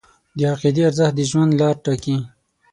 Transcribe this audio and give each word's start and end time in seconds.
د 0.37 0.39
عقیدې 0.53 0.81
ارزښت 0.89 1.13
د 1.17 1.21
ژوند 1.29 1.51
لار 1.59 1.75
ټاکي. 1.85 2.17